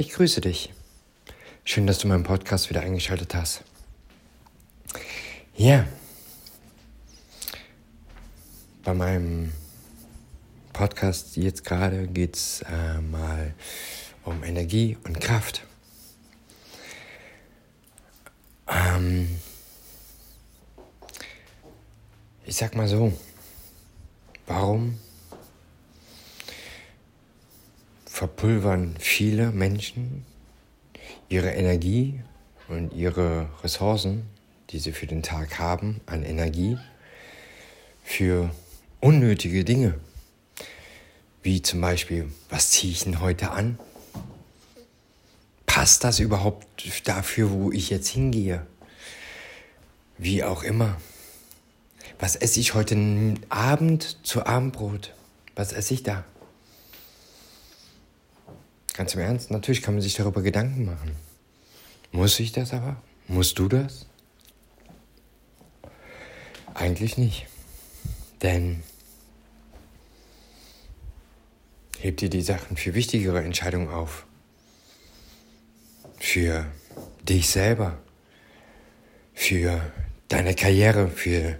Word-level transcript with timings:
Ich 0.00 0.12
grüße 0.14 0.40
dich. 0.40 0.72
Schön, 1.62 1.86
dass 1.86 1.98
du 1.98 2.08
meinen 2.08 2.22
Podcast 2.22 2.70
wieder 2.70 2.80
eingeschaltet 2.80 3.34
hast. 3.34 3.64
Ja, 5.54 5.86
bei 8.82 8.94
meinem 8.94 9.52
Podcast 10.72 11.36
jetzt 11.36 11.66
gerade 11.66 12.08
geht 12.08 12.34
es 12.34 12.62
äh, 12.62 12.98
mal 13.02 13.52
um 14.24 14.42
Energie 14.42 14.96
und 15.04 15.20
Kraft. 15.20 15.66
Ähm, 18.68 19.38
ich 22.46 22.56
sag 22.56 22.74
mal 22.74 22.88
so, 22.88 23.12
warum 24.46 24.98
verpulvern 28.20 28.96
viele 28.98 29.50
Menschen 29.50 30.26
ihre 31.30 31.52
Energie 31.52 32.20
und 32.68 32.92
ihre 32.92 33.48
Ressourcen, 33.62 34.24
die 34.68 34.78
sie 34.78 34.92
für 34.92 35.06
den 35.06 35.22
Tag 35.22 35.58
haben, 35.58 36.02
an 36.04 36.22
Energie 36.22 36.76
für 38.04 38.50
unnötige 39.00 39.64
Dinge. 39.64 39.94
Wie 41.42 41.62
zum 41.62 41.80
Beispiel, 41.80 42.30
was 42.50 42.72
ziehe 42.72 42.92
ich 42.92 43.04
denn 43.04 43.22
heute 43.22 43.52
an? 43.52 43.78
Passt 45.64 46.04
das 46.04 46.18
überhaupt 46.18 46.66
dafür, 47.04 47.50
wo 47.50 47.72
ich 47.72 47.88
jetzt 47.88 48.08
hingehe? 48.08 48.66
Wie 50.18 50.44
auch 50.44 50.62
immer. 50.62 51.00
Was 52.18 52.36
esse 52.36 52.60
ich 52.60 52.74
heute 52.74 52.98
Abend 53.48 54.18
zu 54.24 54.44
Abendbrot? 54.44 55.14
Was 55.54 55.72
esse 55.72 55.94
ich 55.94 56.02
da? 56.02 56.26
Ganz 59.00 59.14
im 59.14 59.20
Ernst, 59.20 59.50
natürlich 59.50 59.80
kann 59.80 59.94
man 59.94 60.02
sich 60.02 60.12
darüber 60.12 60.42
Gedanken 60.42 60.84
machen. 60.84 61.16
Muss 62.12 62.38
ich 62.38 62.52
das 62.52 62.74
aber? 62.74 63.02
Musst 63.28 63.58
du 63.58 63.66
das? 63.66 64.04
Eigentlich 66.74 67.16
nicht. 67.16 67.46
Denn 68.42 68.82
heb 71.98 72.18
dir 72.18 72.28
die 72.28 72.42
Sachen 72.42 72.76
für 72.76 72.92
wichtigere 72.92 73.42
Entscheidungen 73.42 73.88
auf. 73.88 74.26
Für 76.18 76.66
dich 77.26 77.48
selber. 77.48 77.96
Für 79.32 79.80
deine 80.28 80.54
Karriere, 80.54 81.08
für 81.08 81.58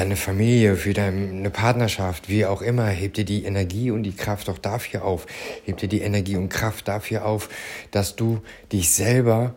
deine 0.00 0.16
Familie, 0.16 0.76
für 0.76 0.94
deine 0.94 1.50
Partnerschaft, 1.50 2.30
wie 2.30 2.46
auch 2.46 2.62
immer, 2.62 2.86
heb 2.86 3.12
dir 3.14 3.26
die 3.26 3.44
Energie 3.44 3.90
und 3.90 4.02
die 4.02 4.16
Kraft 4.16 4.48
auch 4.48 4.56
dafür 4.56 5.04
auf. 5.04 5.26
Heb 5.66 5.76
dir 5.76 5.88
die 5.88 6.00
Energie 6.00 6.36
und 6.36 6.48
Kraft 6.48 6.88
dafür 6.88 7.26
auf, 7.26 7.50
dass 7.90 8.16
du 8.16 8.40
dich 8.72 8.88
selber 8.88 9.54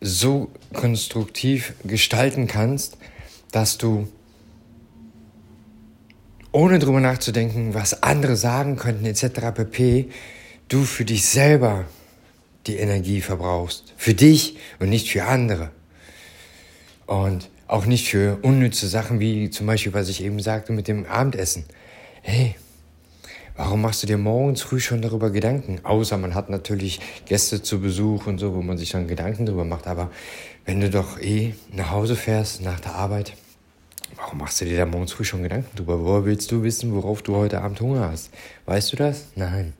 so 0.00 0.48
konstruktiv 0.72 1.74
gestalten 1.82 2.46
kannst, 2.46 2.96
dass 3.50 3.78
du 3.78 4.06
ohne 6.52 6.78
drüber 6.78 7.00
nachzudenken, 7.00 7.74
was 7.74 8.04
andere 8.04 8.36
sagen 8.36 8.76
könnten 8.76 9.06
etc. 9.06 9.24
pp, 9.54 10.08
du 10.68 10.84
für 10.84 11.04
dich 11.04 11.26
selber 11.26 11.86
die 12.68 12.76
Energie 12.76 13.20
verbrauchst. 13.20 13.92
Für 13.96 14.14
dich 14.14 14.56
und 14.78 14.88
nicht 14.88 15.10
für 15.10 15.24
andere. 15.24 15.72
Und 17.06 17.50
auch 17.66 17.86
nicht 17.86 18.08
für 18.08 18.38
unnütze 18.42 18.88
Sachen 18.88 19.20
wie 19.20 19.50
zum 19.50 19.66
Beispiel, 19.66 19.94
was 19.94 20.08
ich 20.08 20.22
eben 20.22 20.40
sagte 20.40 20.72
mit 20.72 20.88
dem 20.88 21.06
Abendessen. 21.06 21.64
Hey, 22.22 22.56
warum 23.56 23.82
machst 23.82 24.02
du 24.02 24.06
dir 24.06 24.18
morgens 24.18 24.62
früh 24.62 24.80
schon 24.80 25.02
darüber 25.02 25.30
Gedanken? 25.30 25.80
Außer 25.84 26.16
man 26.18 26.34
hat 26.34 26.50
natürlich 26.50 27.00
Gäste 27.26 27.62
zu 27.62 27.80
Besuch 27.80 28.26
und 28.26 28.38
so, 28.38 28.54
wo 28.54 28.62
man 28.62 28.78
sich 28.78 28.90
dann 28.90 29.08
Gedanken 29.08 29.46
darüber 29.46 29.64
macht. 29.64 29.86
Aber 29.86 30.10
wenn 30.64 30.80
du 30.80 30.90
doch 30.90 31.18
eh 31.20 31.54
nach 31.72 31.90
Hause 31.90 32.16
fährst 32.16 32.62
nach 32.62 32.80
der 32.80 32.94
Arbeit, 32.94 33.34
warum 34.16 34.38
machst 34.38 34.60
du 34.60 34.64
dir 34.64 34.78
da 34.78 34.86
morgens 34.86 35.12
früh 35.12 35.24
schon 35.24 35.42
Gedanken 35.42 35.76
drüber? 35.76 36.04
Woher 36.04 36.24
willst 36.24 36.50
du 36.52 36.62
wissen, 36.62 36.94
worauf 36.94 37.22
du 37.22 37.36
heute 37.36 37.60
Abend 37.60 37.80
Hunger 37.80 38.10
hast? 38.10 38.30
Weißt 38.66 38.92
du 38.92 38.96
das? 38.96 39.26
Nein. 39.34 39.72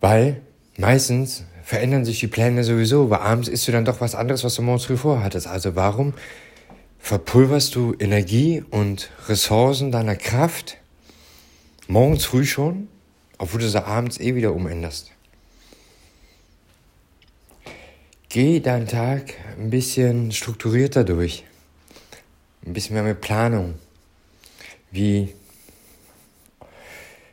Weil 0.00 0.40
meistens 0.76 1.44
verändern 1.70 2.04
sich 2.04 2.18
die 2.18 2.26
Pläne 2.26 2.64
sowieso, 2.64 3.10
weil 3.10 3.20
abends 3.20 3.46
isst 3.46 3.68
du 3.68 3.70
dann 3.70 3.84
doch 3.84 4.00
was 4.00 4.16
anderes, 4.16 4.42
was 4.42 4.56
du 4.56 4.62
morgens 4.62 4.86
früh 4.86 4.96
vorhattest. 4.96 5.46
Also 5.46 5.76
warum 5.76 6.14
verpulverst 6.98 7.76
du 7.76 7.94
Energie 7.96 8.64
und 8.70 9.08
Ressourcen 9.28 9.92
deiner 9.92 10.16
Kraft 10.16 10.78
morgens 11.86 12.24
früh 12.24 12.44
schon, 12.44 12.88
obwohl 13.38 13.60
du 13.60 13.68
sie 13.68 13.86
abends 13.86 14.18
eh 14.18 14.34
wieder 14.34 14.52
umänderst? 14.52 15.12
Geh 18.30 18.58
deinen 18.58 18.88
Tag 18.88 19.34
ein 19.56 19.70
bisschen 19.70 20.32
strukturierter 20.32 21.04
durch. 21.04 21.44
Ein 22.66 22.72
bisschen 22.72 22.94
mehr 22.94 23.04
mit 23.04 23.20
Planung. 23.20 23.76
Wie, 24.90 25.36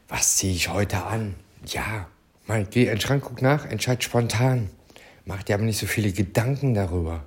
was 0.07 0.37
ziehe 0.37 0.53
ich 0.53 0.69
heute 0.69 1.05
an? 1.05 1.33
Ja, 1.65 2.07
Mal, 2.47 2.65
geh 2.65 2.83
in 2.83 2.89
den 2.91 3.01
Schrank, 3.01 3.23
guck 3.25 3.41
nach, 3.41 3.65
entscheid 3.65 4.01
spontan. 4.01 4.69
Mach 5.25 5.43
dir 5.43 5.55
aber 5.55 5.65
nicht 5.65 5.79
so 5.79 5.85
viele 5.85 6.13
Gedanken 6.13 6.73
darüber. 6.73 7.25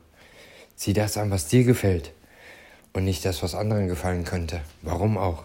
Zieh 0.76 0.94
das 0.94 1.18
an, 1.18 1.30
was 1.30 1.46
dir 1.46 1.64
gefällt. 1.64 2.12
Und 2.94 3.04
nicht 3.04 3.26
das, 3.26 3.42
was 3.42 3.54
anderen 3.54 3.86
gefallen 3.86 4.24
könnte. 4.24 4.62
Warum 4.80 5.18
auch? 5.18 5.44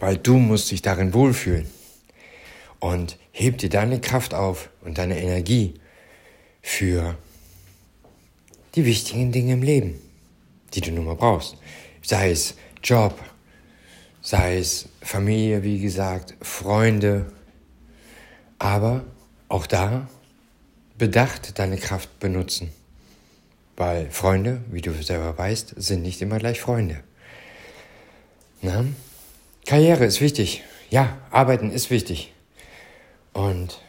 Weil 0.00 0.16
du 0.16 0.38
musst 0.38 0.72
dich 0.72 0.82
darin 0.82 1.14
wohlfühlen. 1.14 1.70
Und 2.80 3.16
heb 3.30 3.58
dir 3.58 3.70
deine 3.70 4.00
Kraft 4.00 4.34
auf 4.34 4.70
und 4.82 4.98
deine 4.98 5.22
Energie 5.22 5.74
für 6.62 7.16
die 8.74 8.84
wichtigen 8.84 9.30
Dinge 9.30 9.52
im 9.52 9.62
Leben, 9.62 10.00
die 10.74 10.80
du 10.80 10.90
nun 10.90 11.04
mal 11.04 11.14
brauchst. 11.14 11.56
Sei 12.02 12.32
es 12.32 12.56
Job, 12.82 13.16
sei 14.20 14.58
es 14.58 14.88
Familie, 15.00 15.62
wie 15.62 15.78
gesagt, 15.78 16.34
Freunde, 16.40 17.32
aber 18.58 19.04
auch 19.48 19.66
da 19.66 20.08
bedacht 20.98 21.58
deine 21.58 21.76
Kraft 21.76 22.18
benutzen. 22.20 22.72
Weil 23.76 24.10
Freunde, 24.10 24.62
wie 24.70 24.80
du 24.80 24.92
selber 25.02 25.36
weißt, 25.36 25.74
sind 25.76 26.02
nicht 26.02 26.22
immer 26.22 26.38
gleich 26.38 26.60
Freunde. 26.60 27.02
Na? 28.62 28.84
Karriere 29.66 30.04
ist 30.04 30.20
wichtig. 30.20 30.62
Ja, 30.90 31.18
arbeiten 31.30 31.70
ist 31.70 31.90
wichtig. 31.90 32.32
Und 33.32 33.80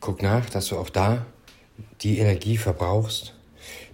guck 0.00 0.22
nach, 0.22 0.48
dass 0.48 0.68
du 0.68 0.78
auch 0.78 0.88
da 0.88 1.26
die 2.00 2.18
Energie 2.18 2.56
verbrauchst, 2.56 3.34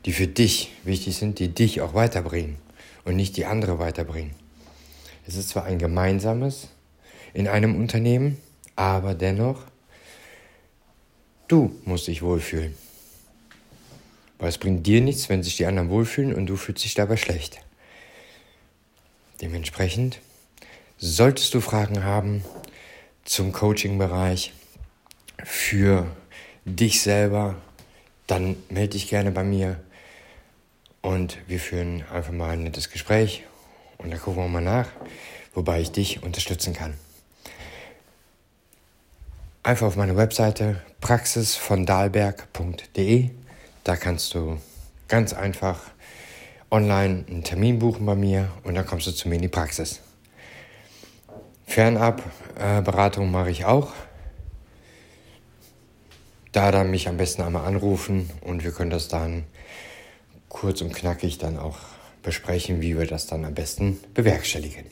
die 0.05 0.13
für 0.13 0.29
dich 0.29 0.73
wichtig 0.85 1.17
sind, 1.17 1.41
die 1.41 1.49
dich 1.49 1.81
auch 1.81 1.95
weiterbringen 1.95 2.57
und 3.05 3.17
nicht 3.17 3.37
die 3.37 3.47
andere 3.47 3.79
weiterbringen. 3.79 4.35
Es 5.27 5.35
ist 5.35 5.49
zwar 5.49 5.65
ein 5.65 5.79
gemeinsames 5.79 6.69
in 7.35 7.49
einem 7.49 7.75
Unternehmen, 7.75 8.39
aber 8.77 9.15
dennoch 9.15 9.65
Du 11.49 11.79
musst 11.85 12.09
dich 12.09 12.23
wohlfühlen. 12.23 12.75
Weil 14.39 14.49
es 14.49 14.59
bringt 14.59 14.87
dir 14.87 15.01
nichts, 15.01 15.29
wenn 15.29 15.43
sich 15.43 15.57
die 15.57 15.67
anderen 15.67 15.91
wohlfühlen 15.91 16.35
und 16.35 16.47
du 16.47 16.57
fühlst 16.57 16.85
dich 16.85 16.95
dabei 16.95 17.17
schlecht. 17.17 17.61
Dementsprechend 19.41 20.21
solltest 20.99 21.55
du 21.55 21.61
Fragen 21.61 22.03
haben 22.03 22.45
zum 23.25 23.53
Coaching-Bereich 23.53 24.53
für 25.45 26.07
dich 26.65 27.01
selber, 27.01 27.55
dann 28.27 28.57
melde 28.69 28.95
dich 28.95 29.09
gerne 29.09 29.31
bei 29.31 29.45
mir 29.45 29.81
und 31.01 31.39
wir 31.47 31.61
führen 31.61 32.03
einfach 32.13 32.33
mal 32.33 32.51
ein 32.51 32.65
nettes 32.65 32.91
Gespräch 32.91 33.45
und 33.99 34.11
dann 34.11 34.21
gucken 34.21 34.43
wir 34.43 34.49
mal 34.49 34.63
nach, 34.63 34.89
wobei 35.55 35.81
ich 35.81 35.93
dich 35.93 36.23
unterstützen 36.23 36.73
kann 36.73 36.95
einfach 39.67 39.87
auf 39.89 39.97
meine 39.97 40.17
Webseite 40.17 40.81
praxisvondalberg.de. 41.01 43.31
Da 43.83 43.97
kannst 43.97 44.33
du 44.33 44.59
ganz 45.09 45.33
einfach 45.33 45.81
online 46.71 47.25
einen 47.29 47.43
Termin 47.43 47.81
buchen 47.81 48.07
bei 48.07 48.15
mir 48.15 48.53
und 48.63 48.77
dann 48.77 48.87
kommst 48.87 49.09
du 49.09 49.11
zu 49.11 49.29
mir 49.29 49.35
in 49.35 49.43
die 49.43 49.49
Praxis. 49.49 50.03
Fernab 51.67 52.23
äh, 52.59 52.81
mache 53.23 53.51
ich 53.51 53.65
auch. 53.65 53.93
Da 56.53 56.71
dann 56.71 56.93
mich 56.93 57.09
am 57.09 57.17
besten 57.17 57.43
einmal 57.43 57.67
anrufen 57.67 58.31
und 58.43 58.63
wir 58.63 58.71
können 58.71 58.91
das 58.91 59.09
dann 59.09 59.47
kurz 60.49 60.81
und 60.81 60.95
knackig 60.95 61.39
dann 61.39 61.59
auch 61.59 61.79
besprechen, 62.23 62.83
wie 62.83 62.97
wir 62.97 63.09
das 63.09 63.27
dann 63.27 63.45
am 63.45 63.55
besten 63.55 63.99
bewerkstelligen. 64.15 64.85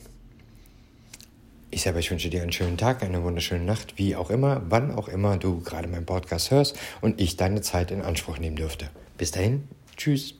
Ich 1.75 1.81
selber, 1.81 1.99
ich 1.99 2.09
wünsche 2.09 2.29
dir 2.29 2.41
einen 2.41 2.53
schönen 2.53 2.77
Tag, 2.77 3.03
eine 3.03 3.21
wunderschöne 3.21 3.65
Nacht, 3.65 3.97
wie 3.97 4.15
auch 4.15 4.29
immer, 4.29 4.61
wann 4.69 4.95
auch 4.95 5.09
immer 5.09 5.35
du 5.35 5.59
gerade 5.59 5.89
meinen 5.89 6.05
Podcast 6.05 6.49
hörst 6.49 6.79
und 7.01 7.19
ich 7.19 7.35
deine 7.35 7.59
Zeit 7.59 7.91
in 7.91 8.01
Anspruch 8.01 8.37
nehmen 8.37 8.55
dürfte. 8.55 8.89
Bis 9.17 9.31
dahin, 9.31 9.67
tschüss. 9.97 10.35